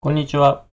[0.00, 0.64] こんにちは。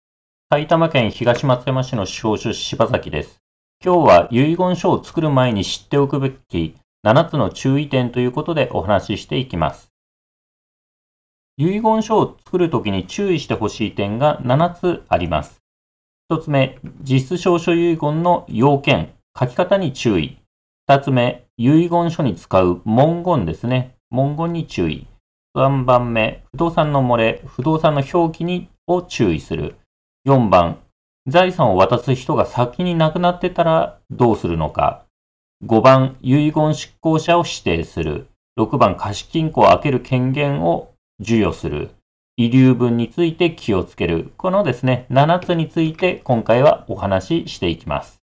[0.52, 3.42] 埼玉県東松山市の司法書士柴崎です。
[3.84, 9.90] 今日は遺言書を作る前に知っておくべき7つの注意点ということでお話ししていきます。
[11.58, 15.60] 遺言書を作るときに注意してほしい点が7つあります。
[16.32, 20.38] 1つ目、実質証書遺言の要件、書き方に注意。
[20.88, 23.96] 2つ目、遺言書に使う文言ですね。
[24.12, 25.08] 文言に注意。
[25.58, 29.76] 3番目、不動産の漏れ、不動産の表記にを注意する。
[30.28, 30.80] 4番、
[31.28, 35.04] 財産を渡す人が先に亡くなってたらどうするのか。
[35.66, 38.28] 5番、遺言執行者を指定する。
[38.60, 41.92] 6番、貸金庫を開ける権限を授与する。
[42.38, 44.34] 遺留分について気をつける。
[44.38, 48.22] このですね、7つについて今回はお話ししていきます。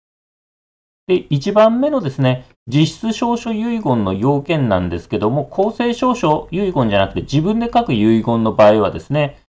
[1.05, 9.39] で、1番目のですね、実質証書遺言の要件なんですけども、公正証書遺言じゃなくて自分で書く遺言の場合はですね、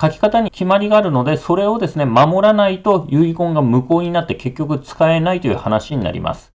[0.00, 6.52] 書き方に決まりがあるので、それをですね、守らないと遺言が無効になって結局使えないという話になります。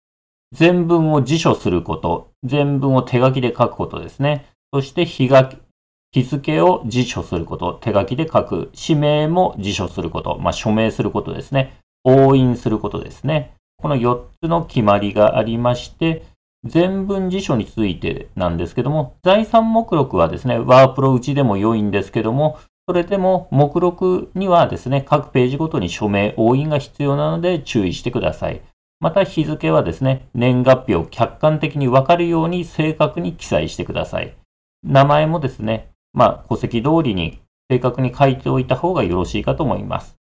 [0.52, 4.46] 全文を辞書すること、全文を手書きで書くことですね。
[4.72, 5.52] そして日が
[6.12, 11.76] 日付を辞書すること、手書きで書く、氏名も辞書すること、まあ、署名することですね。
[12.04, 13.54] 押印することですね。
[13.78, 16.22] この4つの決まりがありまして、
[16.64, 28.60] 全文辞書についてなんですけども、財産目録はですね、ワープロうちでも良いんですけども、それでも目録にはですね、各ページごとに署名、押印が必要なので注意してください。
[29.00, 34.36] また日付はですね、年月日を客観的にわかるように正確に記載してください。
[34.82, 37.40] 名前もですね、まあ、戸籍通りに
[37.70, 40.16] 正確に書いておいた方がよろしいかと思います。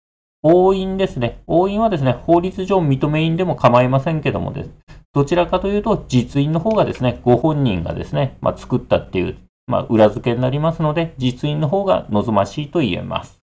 [0.42, 1.41] 押印ですね。
[1.47, 4.70] 押印はですね、法律上認め印でも構いませんけどもです。
[5.12, 9.36] どちらかというと、実印の方がですね、ご本人がですね、まあ、作ったっていう
[9.69, 13.38] まあ、裏付けになりますので、実印の方が望ましいと言えます。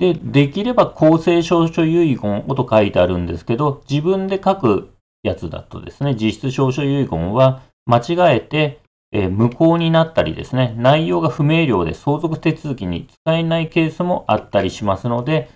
[0.00, 4.90] で、できれば公正証書遺言をと書いてあるんですけど、自分で書く
[5.22, 8.80] やつだとですね、実質証書遺言は間違えて、
[9.12, 15.50] えー、無効になったりですね、内容が不明瞭で相続手続きに使えないケースもあったりしますので、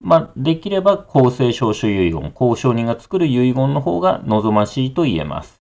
[0.00, 5.56] まあ、できれば公正証書遺言、交渉人が作る遺言の方が望ましいと言えます。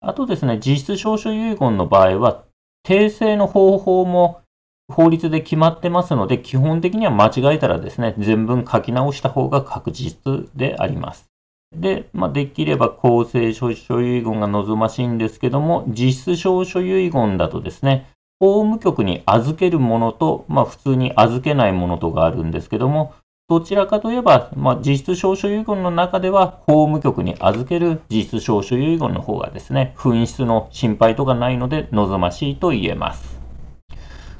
[0.00, 2.44] あとですね、実質証書遺言の場合は、
[2.86, 4.42] 訂正の方法も
[4.88, 11.26] 法律で決まってますので、基本的には間違えたらですね、全文書き直した方が確実であります。
[11.74, 18.06] で、まあ、できれば公正証書遺言が望ましいんですけども、実質証書遺言だとですね、
[18.38, 23.14] 法務局に預けるものと、まあ、普通に預けないものとがあるんですけども、
[23.48, 33.38] どちらかといえば、まあ、実質証書遺言の中では、法務局に預ける実質証書遺言の方がですね、紛失の心配とかないので望ましいと言えます。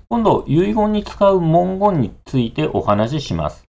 [0.08, 3.64] 今度、遺言に使う文言についてお話しします。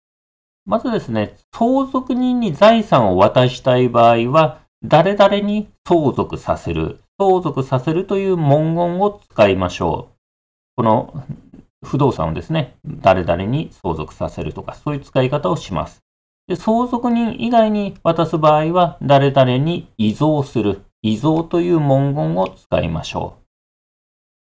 [0.65, 10.15] まずですね、相続人に財産を渡したい場合は、誰々に相続させる、相続させるという文言を使いましょう。
[10.77, 11.23] この
[11.85, 16.01] 不動産をですね、誰々に相続させるとか、そういう使い方をします。
[16.47, 23.37] で相続人以外に渡す場合は、誰々に遺贈する、遺贈という文言を使いましょ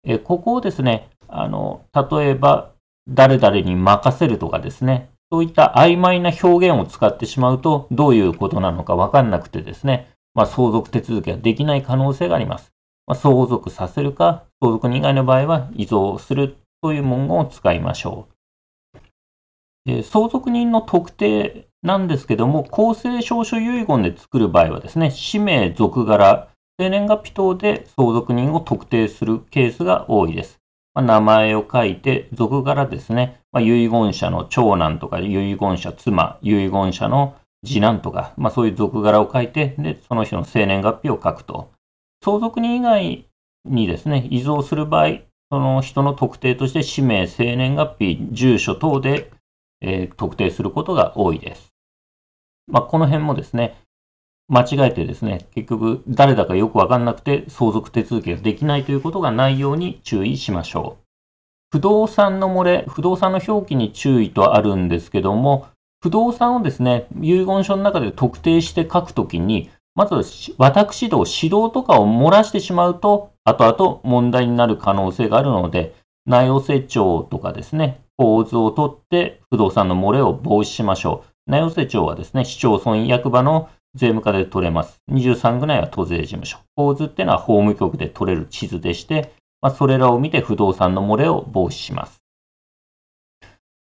[0.05, 0.13] う。
[0.13, 2.71] えここをですね、あの、例えば、
[3.09, 12.71] 誰々に任せるとかですね、そういった曖昧な表現を使ってしまうと、どういうことなのかわかんなくてですね、まあ、相続手続きができない可能性があります。
[13.05, 18.99] まあ、相続させるか、相続人以外の場合は遺贈するという文言を使いましょう。
[19.85, 30.59] で相続人の特定なんですけども、公正証書遺言で作る場合はですね、氏名、属柄、生年月日等で相続人を特定するケースが多いです。
[30.93, 37.35] まあ、名前を書いて、属柄ですね、まあ、遺言者の長男とか、遺言者妻、遺言者の
[37.65, 41.71] 次男とか、まあ、そういう属柄を書いて、で、その人の生年月日を書くと。
[42.23, 43.25] 相続人以外
[43.65, 45.19] にですね、遺贈する場合、
[45.53, 49.29] その人の特定として氏名、生年月日、住所等で、
[49.81, 51.71] えー、特定することが多いです。
[52.65, 53.77] まあ、この辺もですね、
[54.47, 61.03] 間違えてですね、結局誰だかよくわかんなくて相続手続きができないということがないように注意しましょう。
[61.69, 65.67] 不動産の漏れ、不動産の表記に注意とあるんですけども、
[66.01, 70.15] 不動産をですね、遺言書の中で特定して書くときに、まず
[70.57, 75.95] 私ど指導とかを漏らしてしまうと、後々問題になる可能性があるので、
[76.25, 81.51] 内容成長とかですね、構図をとって不動産の漏れを防止しましょう。
[81.51, 85.01] 内容成長はですね、市町村役場の税務課で取れます。
[85.11, 86.57] 23区内は都税事務所。
[86.75, 92.23] 構図っていうのは法務局で取れる地図でして、まあ、それらを見て不動産の漏れを防止します。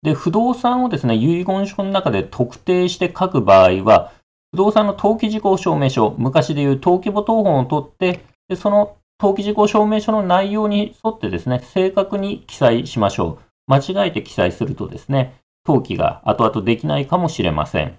[0.02, 4.12] で、不動産をですね、遺言書の中で特定して書く場合は、
[4.52, 13.44] 不動産の登記事項証明書、昔でいう登記簿謄本を取って、でその登記事項証明書の内容に沿ってですね、正確に記載しましょう。
[13.66, 17.96] 間違えて記載するとですね、登記が後々できないかもしれません。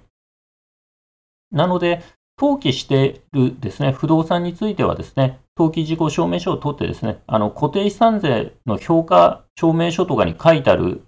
[1.52, 2.04] なので、
[2.40, 11.02] 登記しているですね、不動産についてはですね、登記事項証明書を取ってですね、あの固定資産税の評価証明書とかに書いてある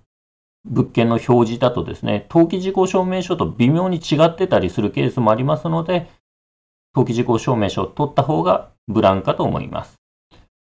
[0.66, 6.10] 物件の表示だとですね、登記事項証明書と微妙に違ってたりするケースもありますので、
[6.96, 9.96] 登記事項証明書を取った方がブランかと思います。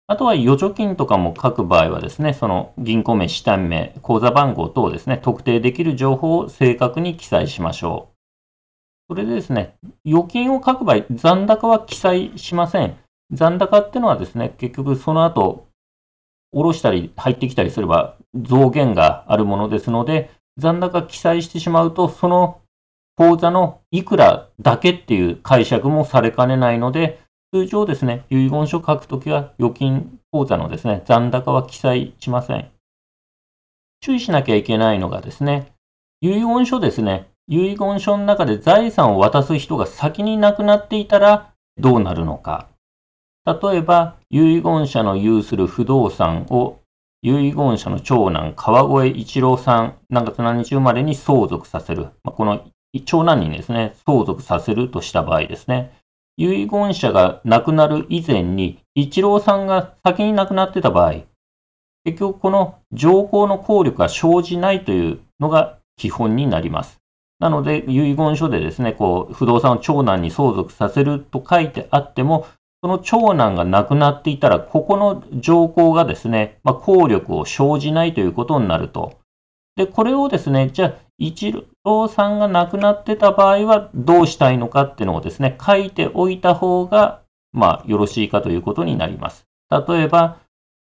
[0.07, 9.13] あとは預貯金とかも書く場合はですね、その銀行名、支店名、口座番号等ですね、特定できる情報を正確に記載しましょう。
[9.13, 9.75] それでですね、
[10.05, 12.97] 預金を書く場合、残高は記載しません。
[13.31, 15.67] 残高ってのはですね、結局その後、
[16.53, 22.61] 下ろしたり入ってきたりすれば増減があるものですので、残高記載してしまうと、その
[23.15, 27.19] 口座のいくらだけっていう解釈もされかねないので、
[27.53, 32.71] 通常ですね、遺言書書くときは預金口座のですね、残高は記載しません。
[33.99, 35.73] 注意しなきゃいけないのがですね、
[36.21, 42.70] 遺言書ですね、遺言書の中で財産を渡す人が先に亡くなっていたらどうなるのか。
[43.45, 46.79] 例えば、遺言者の有する不動産を
[47.23, 52.07] 遺言者の長男、川越一郎さん、何月何日生まれに相続させる。
[52.23, 52.65] この
[53.05, 55.91] 長男にですね、相続させるとした場合ですね。
[56.37, 61.21] 遺言者が亡くなる以前に、一郎さんが先に亡くなってた場合、
[62.03, 66.97] 結局この条項の効力が生じないというのが基本になります。
[67.39, 72.47] なので、遺言書でですね、こう、不動産を長男に相続させると書いてあっても、
[72.83, 79.19] その長男が亡くなっていたら、ここの条項がですね、まあ、効力を生じないということになると。
[79.75, 81.53] で、これをですね、じゃあ、一
[81.85, 87.21] 郎さんが亡くなってた場合はどうしたいのかっていうのをですね、書いておいた方が、
[87.53, 89.45] まあ、よろしいかということになります。
[89.69, 90.39] 例えば、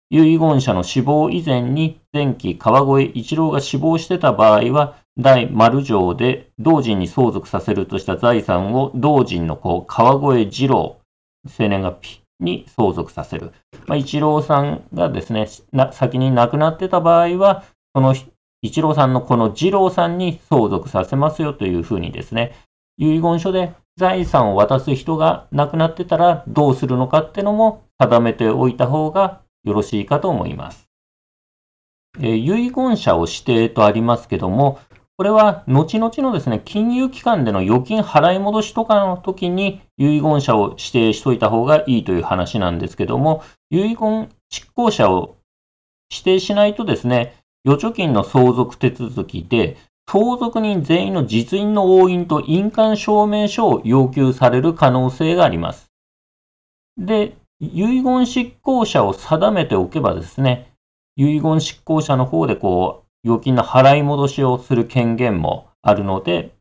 [0.08, 11.00] 遺言者の死亡以前に前期川越一郎が死亡してた場合は、大丸城で同人に相続させるとした財産を同人の子、川越二郎、
[11.46, 13.52] 生年月日に相続させる。
[13.87, 15.48] まあ、一郎さんがですね、
[15.92, 17.64] 先に亡くなってた場合は、
[17.94, 18.14] その
[18.62, 22.54] 一郎さんのこの二郎さんに相続させますよというふうにですね、
[22.98, 30.88] 遺言書で財産を渡す人が亡くなってたらどうするのかってのも定めておいた方がよろしいかと思います。
[32.19, 34.78] えー、遺言者を指定とありますけども、
[35.20, 45.37] これは後々のですね、金融機関での預金払い戻しとかの時に遺言者を指定しといた方がいいという話なんですけども、遺言執行者を
[46.11, 47.34] 指定しないとですね、
[47.67, 49.76] 預貯金の相続手続きで、
[50.11, 55.90] 相続人全員の実印の押印と印鑑証明書を要求される可能性があります。
[56.96, 60.73] で、遺言執行者を定めておけばですね、
[61.16, 66.55] 遺言執行者の方でこう、預金の払い戻しをする権限もあるので、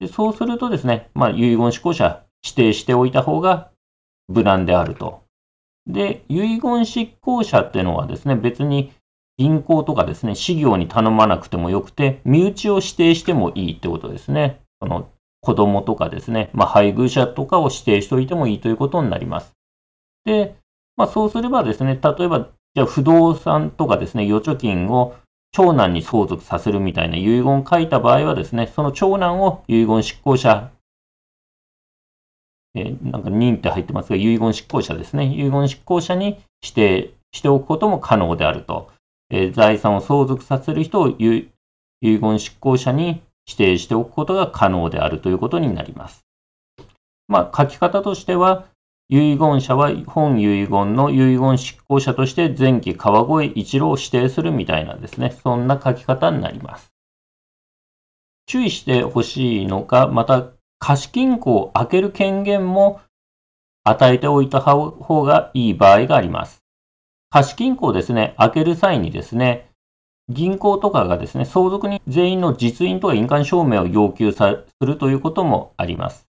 [0.00, 3.70] でそうするとですね、まあ、遺言執行者指定しておいた方が
[4.28, 5.22] 無難であると。
[5.86, 8.92] で、遺言執行者っていうのはですね、別に
[9.36, 14.60] 銀行とかですね、事業に頼まなくてもよくて、身内を指定してもいいってことですね。
[14.80, 19.52] その子供とかですね、まあ、配偶者とかを指定しておいてもいいということになります。
[20.24, 20.56] で、
[20.96, 25.14] まあ、そうすればですね、例えば、じゃあ不動産とかですね、預貯金を
[25.54, 30.72] 長男に相続させるみたいな遺言書いた場合はですね、その長男を遺言執行者、
[32.74, 38.90] えー、なんか認って入ってますが、遺言執行者ですね、遺言執行者に指定しておくことも可能であると。
[39.30, 41.48] え財産を相続させる人を遺
[42.00, 46.24] 言執行者に指定しておくことが可能であるということになります。
[47.28, 48.66] まあ、書き方としては、
[49.08, 56.90] 遺言者は本遺言の遺言執行者として前期川越一郎を指定するみたいなですね、そんな書き方になります。
[58.46, 63.00] 注意してほしいのが、また貸金庫を開ける権限も
[63.84, 66.62] 与えておいた方がいい場合があります。
[67.30, 69.70] 貸金庫をですね、開ける際にですね、
[70.30, 76.26] 銀行とかがですね、相続人全員の実印とか印鑑証明を要求するということもあります。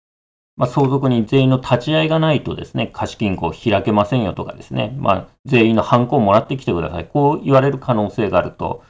[0.56, 7.06] まあ、相続人全員の立ち会いがないとですね、貸金庫を開けませんよとかですね、まあ、全員のハンコをもらってきてください。
[7.06, 8.84] こう言われる可能性があると。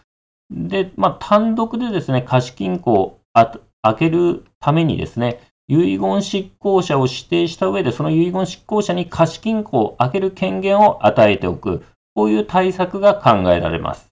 [0.50, 3.60] で、まあ、単独でですね、貸金庫を開
[3.96, 11.84] けるためにですね、遺言執行者を指定した上で、その遺言執行者に貸金庫を開ける権限を与えておく。
[12.14, 14.08] こういう対策が考えられます。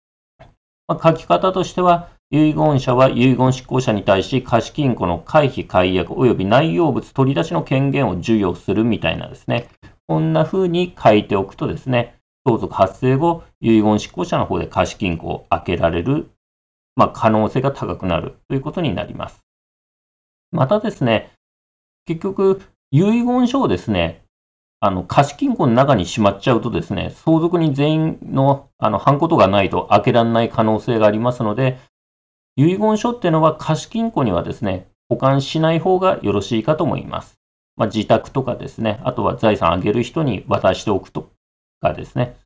[0.88, 9.68] まあ、書き方としては、遺言者は遺言執行者に対し貸金庫の回避解約及び内容物取り出しの権限を授与するみたいなですね。
[10.06, 16.30] こんな風に書いておくとですね、相続発生後、遺言執行者の方で貸金庫を開けられる、
[16.94, 19.40] まあ、可能性が高くなるということになります。
[20.52, 21.32] またですね、
[22.06, 22.60] 結局、
[22.92, 24.22] 遺言書をですね、
[24.80, 31.78] あの、貸金庫の中にしまっちゃうとですね、相続人全員の、あの、ハンコとかないと開けられない可能性がありますので、
[32.56, 37.38] 遺言書っていうのは貸金庫にはですね、保管しない方がよろしいかと思います。
[37.76, 41.30] まあ、自宅とかですね、あとは財産あげる人に渡しておくと
[41.80, 42.36] かですね、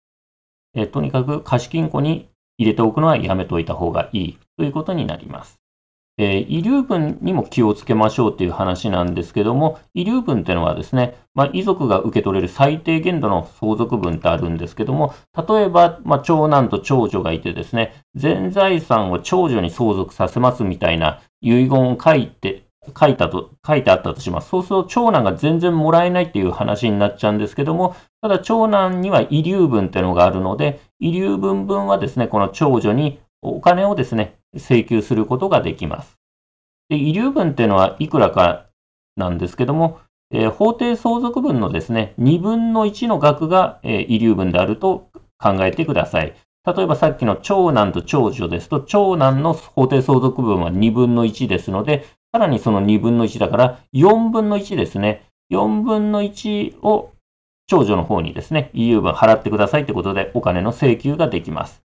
[0.74, 5.63] えとにかく貸金庫に入れておくのはやめておいた方がいいということになります。
[6.16, 22.64] えー、遺留分にも気をつけましょうという話なんですけども、遺留分っていうのはですね、まあ、遺族が受け取れる最低限度の相続分ってあるんですけども、例えば、まあ、長男と長女がいてですね、全財産を長女に相続させますみたいな遺言を書いて、
[22.98, 24.50] 書いたと、書いてあったとします。
[24.50, 36.16] そうすると長男が全然もらえないっていう話になっちゃうんですけども、ただ長男には遺留分っていうのがあるので、遺留分分はですね、この長女にお金をですね、請求することができます。
[36.88, 38.66] で遺留分っていうのはいくらか
[39.16, 45.08] なんですけども、えー、法定相続分のですね、2分の1の額が、えー、遺留分であると
[45.38, 46.34] 考えてください。
[46.66, 55.28] 例えばさっきの長男と長女ですと、長男の法定相続分は2分の1ですので、さらにその2分の1だから4分の1ですね。
[55.52, 57.12] 4分の1を
[57.66, 61.83] 長女の方にですね、遺留分払ってくださいってことでお金の請求ができます。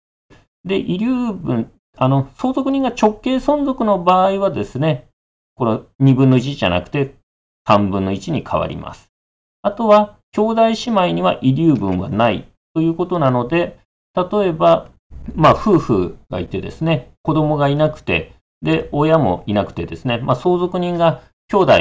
[0.69, 5.09] で、遺留分あの、相続人が直系存続の場合はですね、
[5.57, 7.17] この2分の1じゃなくて
[7.69, 9.11] 3分の1に変わります。
[9.63, 13.81] あとは、兄弟姉妹には遺留分はないということなので、
[14.15, 14.91] 例えば、
[15.35, 18.33] まあ、夫婦がいてですね、子供がいなくて、
[18.63, 21.73] で、親もいなくてですね、まあ、相続人が兄弟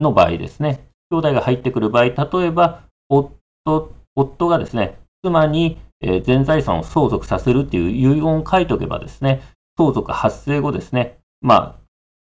[0.00, 9.42] の場合ですね、兄弟が入ってくる場合、例えば、夫、夫がですね、妻にえ全財産を相続させるっていう遺言を書いておけばですね、
[9.76, 11.80] 相続発生後ですね、まあ、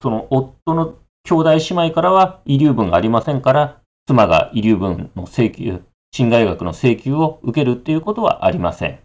[0.02, 9.00] その夫の兄弟姉妹からは遺留分がありませんから、妻が遺留分の請求、侵害額の請求を受けるっていうことはありません。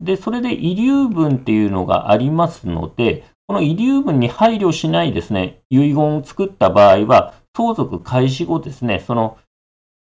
[0.00, 9.38] で、それで遺留分っていうのがありますので、この遺留分に配慮しないですね、遺言を作った場合は、相続開始後ですね、その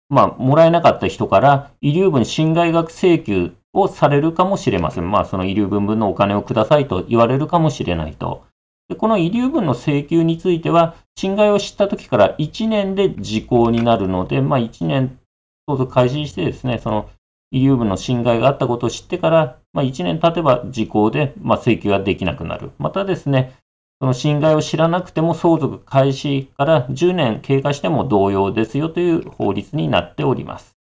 [0.10, 5.12] まあ、もらえなかった人から遺留分侵害額請求をされるかもしれません。
[5.12, 8.46] まあ、その遺留分分のお金をくださいと言われるかもしれないと。
[8.90, 15.20] でこの遺留分の請求については、侵害を知った時から1年で時効になるので、まあ、1年
[15.68, 17.10] 相続開始してですね、その
[17.52, 22.72] 遺留分の侵害があったことを知ってから、まあ、1年経てば時効で、まあ、請求ができなくなる。
[22.78, 23.54] またですね、
[24.00, 30.78] その侵害を知らなくても相続開始から10年経過しても同様ですよという法律になっております。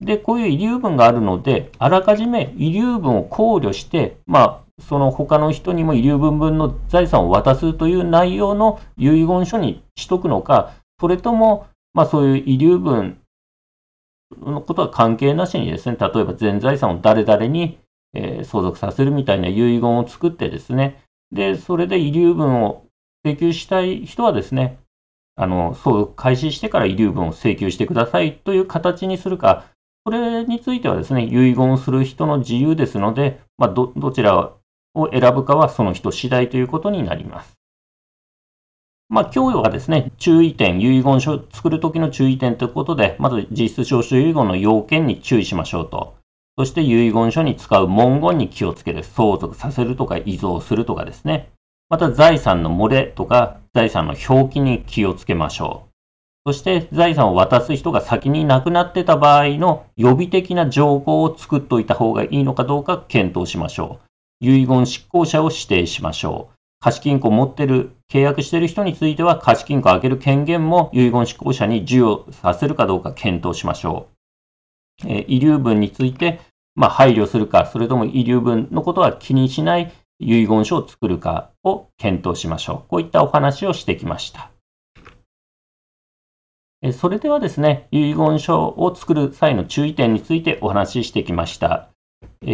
[0.00, 13.18] で、こういう遺留分があるので、あらかじめ遺留分を考慮して、まあ、その他の人にも遺留分分の財産を渡すという内容の遺言書にしとくのか、それとも、まあそういう遺留分
[14.40, 17.78] のことは関係なしにですね、例えば全財産を誰々に、
[18.14, 22.84] 相続させるみたいな遺言を作ってですね、で、それで遺留分を
[23.24, 24.78] 請求したい人はですね、
[25.34, 29.64] あの、そう開始してから遺留分を請求してくださいという形にするか、
[30.04, 34.52] これについてはですね、遺言する人の自由ですので、まあ、ど、どちら
[34.94, 37.54] を選ぶかはその人次第ということになります。
[39.08, 46.16] まあ、今日はですね、注意点、遺言書を作るときの注意点ということで、まず実質召集遺言の要件に注意しましょうと。
[46.58, 49.02] そして遺言書に使う文言に気をつける。
[49.04, 51.50] 相続させるとか遺贈するとかですね。
[51.88, 55.92] また財産の漏れとか財産の表記に気をつけましょう。
[56.44, 64.00] そして財産を渡す人が先に亡くなってた場合の予備的な情報を作っておいた方がいいのかどうか検討しましょ
[64.40, 64.44] う。
[64.44, 66.54] 遺言執行者を指定しましょう。
[66.80, 74.11] 貸金庫を持ってる、契約してる人については貸金庫を開ける権限も遺言執行者に授与させるかどうか検討しましょう。
[75.04, 76.40] え遺留分について、
[76.74, 82.88] まあ、配慮するか、それとも遺留分のことは気にしない遺言書を作るかを検討しましょう。
[82.88, 84.50] こういったお話をしてきました。
[86.92, 91.88] それではですね、遺言書を作る際の注意点についてお話ししてきました。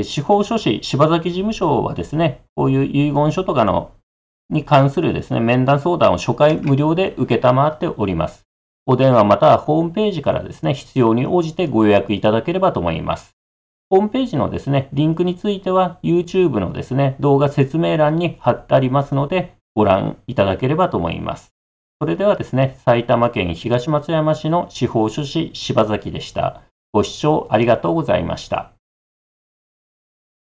[0.02, 3.92] 司法書士柴崎事務所はですね、こういう遺言書とかの
[4.50, 8.47] に関するですね、面談相談を初回無料で受けたまっております。
[8.90, 13.36] お電話またはホームページからですね、必要に応じてご予約いただければと思います。
[13.90, 21.52] ホームページのですね、リンクについては YouTube のですね、動画説明欄に貼ってありますので、ご覧いただければと思います。
[22.00, 26.62] それではですね、埼玉県東松山市の司法書士柴崎でした。
[26.90, 28.72] ご視聴ありがとうございました。